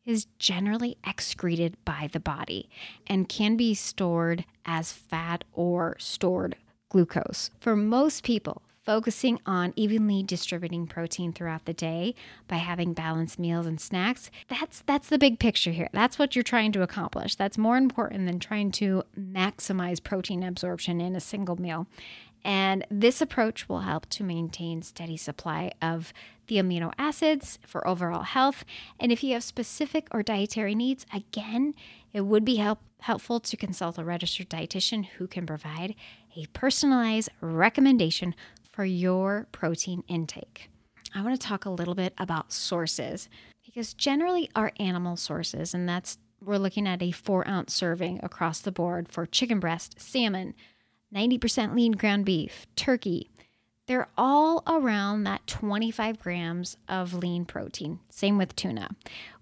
is 0.06 0.27
generally 0.38 0.98
excreted 1.06 1.75
by 1.84 2.10
the 2.13 2.22
body 2.22 2.70
and 3.06 3.27
can 3.27 3.58
be 3.58 3.74
stored 3.74 4.46
as 4.65 4.94
fat 4.94 5.44
or 5.51 5.98
stored 6.00 6.56
glucose. 6.88 7.50
For 7.60 7.75
most 7.75 8.24
people, 8.24 8.62
focusing 8.89 9.39
on 9.46 9.72
evenly 9.75 10.24
distributing 10.24 10.88
protein 10.88 11.31
throughout 11.31 11.65
the 11.65 11.74
day 11.74 12.15
by 12.48 12.55
having 12.55 12.91
balanced 12.91 13.38
meals 13.38 13.67
and 13.67 13.79
snacks. 13.79 14.31
That's 14.48 14.81
that's 14.88 15.10
the 15.10 15.19
big 15.19 15.38
picture 15.38 15.69
here. 15.69 15.89
That's 15.93 16.17
what 16.17 16.36
you're 16.36 16.41
trying 16.41 16.72
to 16.72 16.81
accomplish. 16.81 17.36
That's 17.36 17.55
more 17.55 17.77
important 17.77 18.25
than 18.25 18.39
trying 18.39 18.72
to 18.72 19.03
maximize 19.15 20.03
protein 20.03 20.41
absorption 20.41 21.01
in 21.01 21.15
a 21.15 21.19
single 21.19 21.62
meal. 21.62 21.86
And 22.43 22.84
this 22.89 23.22
approach 23.22 23.69
will 23.69 23.81
help 23.81 24.10
to 24.10 24.24
maintain 24.24 24.81
steady 24.81 25.17
supply 25.17 25.72
of 25.84 26.12
the 26.48 26.55
amino 26.55 26.91
acids 26.98 27.60
for 27.67 27.88
overall 27.88 28.24
health. 28.24 28.65
And 29.00 29.12
if 29.12 29.24
you 29.24 29.34
have 29.34 29.43
specific 29.43 30.08
or 30.10 30.24
dietary 30.24 30.74
needs 30.74 31.05
again 31.13 31.75
it 32.13 32.22
would 32.22 32.43
be 32.43 32.55
help, 32.55 32.79
helpful 33.01 33.39
to 33.39 33.58
consult 33.58 33.98
a 33.98 34.03
registered 34.03 34.50
dietitian 34.50 35.05
who 35.05 35.27
can 35.27 35.46
provide 35.46 35.96
a 36.36 36.46
personalized 36.48 37.29
recommendation 37.41 38.36
for 38.79 38.86
your 38.86 39.45
protein 39.51 40.05
intake. 40.07 40.69
I 41.13 41.21
want 41.21 41.38
to 41.38 41.48
talk 41.48 41.65
a 41.65 41.69
little 41.69 41.95
bit 41.95 42.13
about 42.17 42.53
sources 42.53 43.27
because 43.65 43.93
generally 43.93 44.50
our 44.55 44.71
animal 44.79 45.17
sources, 45.17 45.74
and 45.74 45.89
that's 45.89 46.17
we're 46.41 46.59
looking 46.59 46.88
at 46.88 47.03
a 47.03 47.12
four 47.12 47.45
ounce 47.45 47.74
serving 47.74 48.21
across 48.24 48.62
the 48.62 48.71
board 48.71 49.09
for 49.09 49.25
chicken 49.25 49.59
breast, 49.59 50.00
salmon, 50.00 50.53
90% 51.13 51.75
lean 51.75 51.91
ground 51.91 52.24
beef, 52.24 52.67
turkey. 52.77 53.29
They're 53.88 54.07
all 54.17 54.63
around 54.65 55.25
that 55.25 55.45
25 55.45 56.17
grams 56.17 56.77
of 56.88 57.13
lean 57.13 57.43
protein. 57.43 58.00
Same 58.09 58.38
with 58.38 58.55
tuna. 58.55 58.91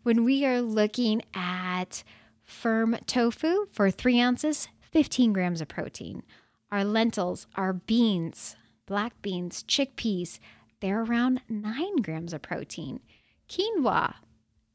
When 0.01 0.23
we 0.23 0.47
are 0.47 0.63
looking 0.63 1.21
at 1.35 2.03
firm 2.43 2.97
tofu 3.05 3.67
for 3.71 3.91
three 3.91 4.19
ounces, 4.19 4.67
15 4.81 5.31
grams 5.31 5.61
of 5.61 5.67
protein. 5.67 6.23
Our 6.71 6.83
lentils, 6.83 7.45
our 7.53 7.73
beans, 7.73 8.55
black 8.87 9.21
beans, 9.21 9.63
chickpeas, 9.63 10.39
they're 10.79 11.03
around 11.03 11.41
9 11.47 11.97
grams 11.97 12.33
of 12.33 12.41
protein. 12.41 13.01
Quinoa, 13.47 14.15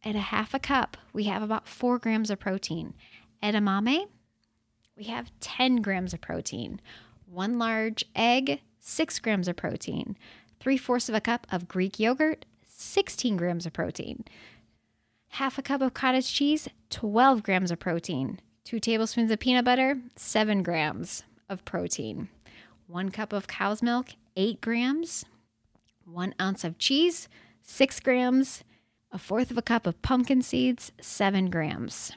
at 0.04 0.14
a 0.14 0.20
half 0.20 0.54
a 0.54 0.60
cup, 0.60 0.96
we 1.12 1.24
have 1.24 1.42
about 1.42 1.66
4 1.66 1.98
grams 1.98 2.30
of 2.30 2.38
protein. 2.38 2.94
Edamame, 3.42 4.06
we 4.96 5.04
have 5.04 5.32
10 5.40 5.82
grams 5.82 6.14
of 6.14 6.20
protein. 6.20 6.80
One 7.26 7.58
large 7.58 8.04
egg, 8.14 8.60
6 8.78 9.18
grams 9.18 9.48
of 9.48 9.56
protein. 9.56 10.16
Three 10.60 10.76
fourths 10.76 11.08
of 11.08 11.14
a 11.14 11.20
cup 11.20 11.46
of 11.50 11.66
Greek 11.66 11.98
yogurt, 11.98 12.44
16 12.64 13.36
grams 13.36 13.66
of 13.66 13.72
protein. 13.72 14.24
Half 15.30 15.58
a 15.58 15.62
cup 15.62 15.80
of 15.80 15.94
cottage 15.94 16.32
cheese, 16.32 16.68
12 16.90 17.42
grams 17.42 17.70
of 17.70 17.78
protein. 17.78 18.38
Two 18.64 18.78
tablespoons 18.78 19.30
of 19.30 19.38
peanut 19.38 19.64
butter, 19.64 19.98
7 20.14 20.62
grams 20.62 21.24
of 21.48 21.64
protein. 21.64 22.28
One 22.86 23.10
cup 23.10 23.32
of 23.32 23.46
cow's 23.46 23.82
milk, 23.82 24.10
8 24.36 24.60
grams. 24.60 25.24
One 26.04 26.34
ounce 26.40 26.64
of 26.64 26.78
cheese, 26.78 27.28
6 27.62 28.00
grams. 28.00 28.64
A 29.10 29.18
fourth 29.18 29.50
of 29.50 29.58
a 29.58 29.62
cup 29.62 29.86
of 29.86 30.00
pumpkin 30.02 30.42
seeds, 30.42 30.92
7 31.00 31.50
grams. 31.50 32.12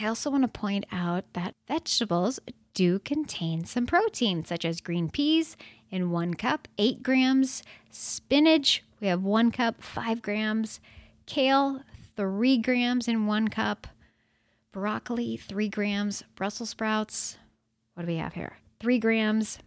I 0.00 0.06
also 0.06 0.30
want 0.30 0.42
to 0.42 0.48
point 0.48 0.86
out 0.92 1.24
that 1.32 1.54
vegetables 1.66 2.38
do 2.74 2.98
contain 3.00 3.64
some 3.64 3.86
protein, 3.86 4.44
such 4.44 4.64
as 4.64 4.80
green 4.80 5.10
peas 5.10 5.56
in 5.90 6.10
one 6.10 6.34
cup, 6.34 6.68
8 6.78 7.02
grams, 7.02 7.62
spinach, 7.90 8.84
we 9.00 9.08
have 9.08 9.22
one 9.22 9.50
cup, 9.50 9.82
5 9.82 10.22
grams, 10.22 10.80
kale, 11.26 11.82
3 12.16 12.58
grams 12.58 13.08
in 13.08 13.26
one 13.26 13.48
cup, 13.48 13.86
broccoli, 14.72 15.36
3 15.36 15.68
grams, 15.68 16.22
Brussels 16.36 16.70
sprouts, 16.70 17.38
what 17.94 18.06
do 18.06 18.12
we 18.12 18.18
have 18.18 18.34
here? 18.34 18.59
3 18.80 18.98
grams, 18.98 19.58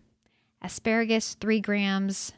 asparagus, 0.62 1.36
3 1.36 1.60
grams. 1.60 2.34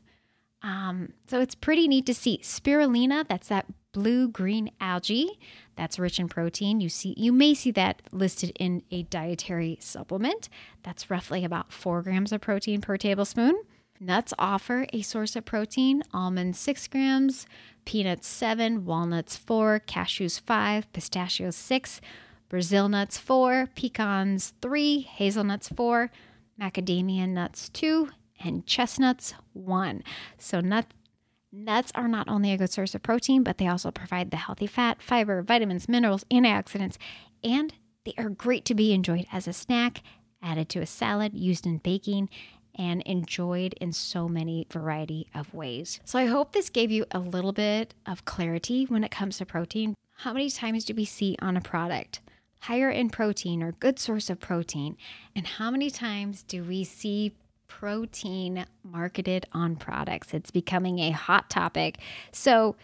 Um, 0.61 1.13
so 1.27 1.39
it's 1.39 1.55
pretty 1.55 1.87
neat 1.87 2.05
to 2.07 2.13
see. 2.13 2.39
Spirulina, 2.43 3.27
that's 3.27 3.47
that 3.47 3.65
blue 3.91 4.27
green 4.27 4.69
algae 4.81 5.39
that's 5.77 5.97
rich 5.97 6.19
in 6.19 6.27
protein. 6.27 6.81
You 6.81 6.89
see 6.89 7.13
you 7.17 7.31
may 7.31 7.53
see 7.53 7.71
that 7.71 8.01
listed 8.11 8.51
in 8.59 8.83
a 8.91 9.03
dietary 9.03 9.77
supplement. 9.79 10.49
That's 10.83 11.09
roughly 11.09 11.45
about 11.45 11.71
4 11.71 12.01
grams 12.01 12.31
of 12.31 12.41
protein 12.41 12.81
per 12.81 12.97
tablespoon. 12.97 13.55
Nuts 13.99 14.33
offer 14.37 14.85
a 14.91 15.01
source 15.01 15.35
of 15.35 15.45
protein. 15.45 16.03
Almonds 16.13 16.59
6 16.59 16.87
grams, 16.89 17.45
peanuts 17.85 18.27
7, 18.27 18.85
walnuts 18.85 19.37
4, 19.37 19.81
cashews 19.87 20.39
5, 20.41 20.91
pistachios 20.91 21.55
6, 21.55 22.01
Brazil 22.49 22.89
nuts 22.89 23.17
4, 23.17 23.69
pecans 23.75 24.53
3, 24.61 25.01
hazelnuts 25.01 25.69
4, 25.69 26.11
macadamia 26.59 27.27
nuts 27.27 27.69
2, 27.69 28.09
and 28.43 28.65
chestnuts 28.65 29.33
1. 29.53 30.03
So 30.37 30.59
nut, 30.59 30.87
nuts 31.51 31.91
are 31.95 32.07
not 32.07 32.27
only 32.27 32.51
a 32.51 32.57
good 32.57 32.71
source 32.71 32.95
of 32.95 33.03
protein, 33.03 33.43
but 33.43 33.57
they 33.57 33.67
also 33.67 33.91
provide 33.91 34.31
the 34.31 34.37
healthy 34.37 34.67
fat, 34.67 35.01
fiber, 35.01 35.41
vitamins, 35.41 35.87
minerals, 35.89 36.23
antioxidants, 36.31 36.97
and 37.43 37.73
they 38.05 38.13
are 38.17 38.29
great 38.29 38.65
to 38.65 38.75
be 38.75 38.93
enjoyed 38.93 39.25
as 39.31 39.47
a 39.47 39.53
snack, 39.53 40.01
added 40.41 40.69
to 40.69 40.79
a 40.79 40.85
salad, 40.85 41.33
used 41.33 41.65
in 41.65 41.79
baking, 41.79 42.29
and 42.77 43.01
enjoyed 43.03 43.73
in 43.79 43.91
so 43.91 44.27
many 44.27 44.67
variety 44.71 45.27
of 45.33 45.53
ways. 45.53 45.99
So 46.03 46.19
I 46.19 46.25
hope 46.25 46.51
this 46.51 46.69
gave 46.69 46.91
you 46.91 47.05
a 47.11 47.19
little 47.19 47.53
bit 47.53 47.93
of 48.05 48.25
clarity 48.25 48.85
when 48.85 49.03
it 49.03 49.11
comes 49.11 49.37
to 49.37 49.45
protein. 49.45 49.95
How 50.17 50.33
many 50.33 50.49
times 50.49 50.85
do 50.85 50.93
we 50.93 51.05
see 51.05 51.35
on 51.41 51.57
a 51.57 51.61
product 51.61 52.19
higher 52.61 52.89
in 52.89 53.09
protein 53.09 53.61
or 53.61 53.73
good 53.73 53.99
source 53.99 54.29
of 54.29 54.39
protein? 54.39 54.97
And 55.35 55.45
how 55.45 55.71
many 55.71 55.89
times 55.89 56.43
do 56.43 56.63
we 56.63 56.83
see 56.83 57.35
protein 57.67 58.65
marketed 58.83 59.45
on 59.51 59.75
products? 59.75 60.33
It's 60.33 60.51
becoming 60.51 60.99
a 60.99 61.11
hot 61.11 61.49
topic. 61.49 61.97
So 62.31 62.75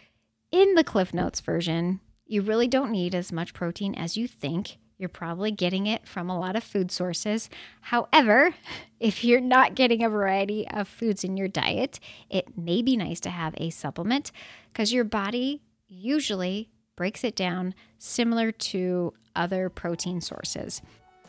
in 0.52 0.76
the 0.76 0.84
Cliff 0.84 1.14
Notes 1.14 1.40
version, 1.40 2.00
you 2.26 2.42
really 2.42 2.68
don't 2.68 2.92
need 2.92 3.16
as 3.16 3.32
much 3.32 3.54
protein 3.54 3.96
as 3.96 4.18
you 4.18 4.28
think. 4.28 4.78
You're 4.98 5.10
probably 5.10 5.50
getting 5.50 5.88
it 5.88 6.08
from 6.08 6.30
a 6.30 6.40
lot 6.40 6.56
of 6.56 6.64
food 6.64 6.92
sources. 6.92 7.50
However, 7.82 8.54
if 9.00 9.24
you're 9.24 9.42
not 9.42 9.74
getting 9.74 10.04
a 10.04 10.10
variety 10.10 10.68
of 10.68 10.88
foods 10.88 11.24
in 11.24 11.38
your 11.38 11.48
diet, 11.48 12.00
it 12.30 12.58
may 12.58 12.82
be 12.82 12.96
nice 12.96 13.20
to 13.22 13.32
have 13.32 13.56
a 13.58 13.72
supplement 13.72 14.32
because 14.72 14.94
your 14.94 15.04
body 15.04 15.62
usually 15.88 16.70
breaks 16.96 17.24
it 17.24 17.36
down 17.36 17.74
similar 17.98 18.52
to 18.52 19.14
other 19.36 19.70
protein 19.70 20.22
sources. 20.22 20.82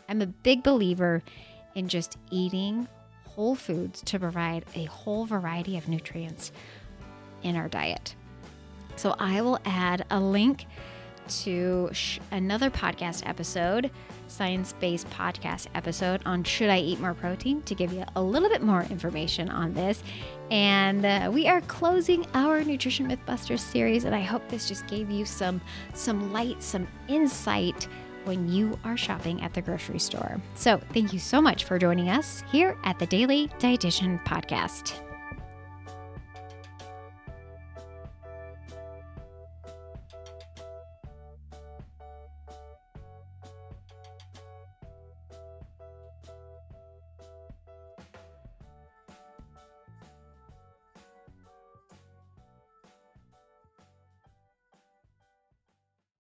I'm 0.08 0.22
a 0.22 0.26
big 0.26 0.62
believer 0.62 1.22
in 1.74 1.88
just 1.88 2.18
eating 2.30 2.88
whole 3.24 3.54
foods 3.54 4.02
to 4.02 4.18
provide 4.18 4.64
a 4.74 4.84
whole 4.84 5.24
variety 5.24 5.78
of 5.78 5.88
nutrients 5.88 6.52
in 7.42 7.56
our 7.56 7.68
diet. 7.68 8.14
So 8.96 9.14
I 9.18 9.40
will 9.40 9.58
add 9.64 10.04
a 10.10 10.20
link 10.20 10.66
to 11.28 11.88
sh- 11.92 12.18
another 12.30 12.70
podcast 12.70 13.26
episode, 13.26 13.90
science 14.32 14.74
based 14.80 15.08
podcast 15.10 15.66
episode 15.74 16.22
on 16.24 16.44
should 16.44 16.70
I 16.70 16.78
eat 16.78 17.00
more 17.00 17.14
protein 17.14 17.62
to 17.62 17.74
give 17.74 17.92
you 17.92 18.04
a 18.16 18.22
little 18.22 18.48
bit 18.48 18.62
more 18.62 18.82
information 18.84 19.48
on 19.48 19.74
this. 19.74 20.02
And 20.50 21.04
uh, 21.04 21.30
we 21.32 21.46
are 21.46 21.60
closing 21.62 22.26
our 22.34 22.62
Nutrition 22.64 23.08
Mythbusters 23.08 23.60
series, 23.60 24.04
and 24.04 24.14
I 24.14 24.20
hope 24.20 24.48
this 24.48 24.68
just 24.68 24.86
gave 24.86 25.10
you 25.10 25.24
some 25.24 25.60
some 25.94 26.32
light, 26.32 26.62
some 26.62 26.86
insight 27.08 27.88
when 28.24 28.48
you 28.48 28.78
are 28.84 28.96
shopping 28.96 29.42
at 29.42 29.54
the 29.54 29.62
grocery 29.62 29.98
store. 29.98 30.40
So, 30.54 30.80
thank 30.92 31.12
you 31.12 31.18
so 31.18 31.40
much 31.40 31.64
for 31.64 31.78
joining 31.78 32.08
us 32.08 32.42
here 32.50 32.76
at 32.84 32.98
the 32.98 33.06
Daily 33.06 33.48
Dietitian 33.58 34.24
Podcast. 34.24 35.00